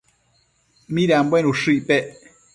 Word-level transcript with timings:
midanbuen 0.97 1.51
ushë 1.53 1.77
icpec? 1.77 2.05